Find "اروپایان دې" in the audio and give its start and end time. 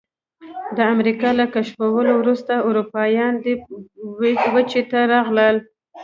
2.69-3.53